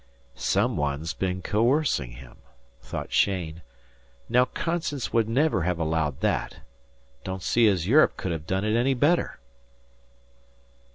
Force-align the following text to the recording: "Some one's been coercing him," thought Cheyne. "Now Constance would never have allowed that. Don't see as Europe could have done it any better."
"Some 0.33 0.77
one's 0.77 1.13
been 1.13 1.43
coercing 1.43 2.13
him," 2.13 2.37
thought 2.81 3.09
Cheyne. 3.11 3.61
"Now 4.27 4.45
Constance 4.45 5.13
would 5.13 5.29
never 5.29 5.61
have 5.61 5.77
allowed 5.77 6.21
that. 6.21 6.61
Don't 7.23 7.43
see 7.43 7.67
as 7.67 7.85
Europe 7.85 8.17
could 8.17 8.31
have 8.31 8.47
done 8.47 8.65
it 8.65 8.75
any 8.75 8.95
better." 8.95 9.39